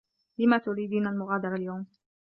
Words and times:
لم 0.39 0.57
تريدين 0.57 1.07
المغادرة 1.07 1.55
اليوم؟ 1.55 1.85